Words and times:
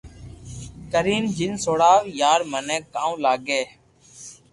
ڪرين 0.91 1.23
جن 1.37 1.53
سوڙاو 1.63 1.99
يار 2.21 2.39
مني 2.51 2.77
ڪاو 2.93 3.11
لاگي 3.23 3.63